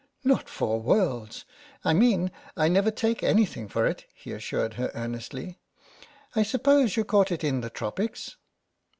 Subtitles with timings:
[0.23, 1.45] "Not for worlds—
[1.85, 5.59] I mean, I never take anything for it," he assured her earnestly.
[6.35, 8.35] I suppose you caught it in the Tropics?